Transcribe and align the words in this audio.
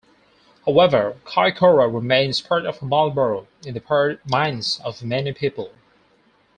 However 0.65 1.17
Kaikoura 1.27 1.87
remains 1.87 2.41
part 2.41 2.65
of 2.65 2.81
Marlborough 2.81 3.45
in 3.63 3.75
the 3.75 4.17
minds 4.25 4.79
of 4.83 5.03
many 5.03 5.31
people. 5.31 5.69